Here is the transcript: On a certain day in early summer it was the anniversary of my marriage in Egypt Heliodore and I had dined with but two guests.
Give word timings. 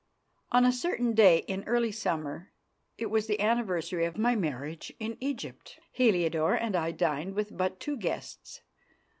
On 0.51 0.65
a 0.65 0.71
certain 0.71 1.13
day 1.13 1.43
in 1.47 1.63
early 1.65 1.91
summer 1.91 2.51
it 2.97 3.11
was 3.11 3.27
the 3.27 3.39
anniversary 3.39 4.03
of 4.05 4.17
my 4.17 4.35
marriage 4.35 4.91
in 4.99 5.15
Egypt 5.19 5.79
Heliodore 5.91 6.55
and 6.55 6.75
I 6.75 6.87
had 6.87 6.97
dined 6.97 7.35
with 7.35 7.55
but 7.55 7.79
two 7.79 7.97
guests. 7.97 8.61